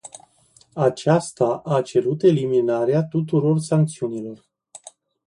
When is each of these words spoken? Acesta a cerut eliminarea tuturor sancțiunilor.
Acesta 0.73 1.61
a 1.65 1.81
cerut 1.81 2.23
eliminarea 2.23 3.03
tuturor 3.03 3.59
sancțiunilor. 3.59 4.45